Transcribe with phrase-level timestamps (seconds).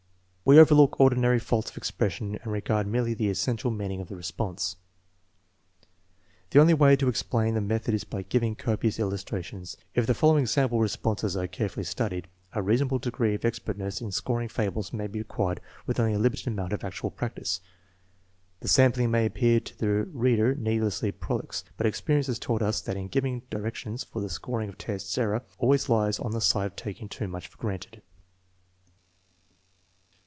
[0.43, 4.75] We overlook ordinary faults of expression and regard merely the essential meaning of the response.
[6.49, 9.77] The only way to explain the method is by giving copious illustrations.
[9.95, 14.49] If the following sample responses are carefully studied, a reasonable degree of expertness in scoring
[14.49, 17.61] fables may be acquired with only a limited amount of actual practice.
[18.59, 22.97] The sampling may appear to the reader needlessly prolix, but experience has taught us that
[22.97, 26.65] in giving direc tions for the scoring of tests error always lies on the side
[26.65, 28.01] of taking too much for granted.